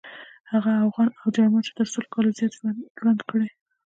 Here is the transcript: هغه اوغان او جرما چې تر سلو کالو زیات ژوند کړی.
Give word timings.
هغه 0.51 0.71
اوغان 0.83 1.09
او 1.19 1.27
جرما 1.35 1.59
چې 1.67 1.71
تر 1.77 1.85
سلو 1.93 2.07
کالو 2.13 2.35
زیات 2.37 2.53
ژوند 2.97 3.19
کړی. 3.29 3.49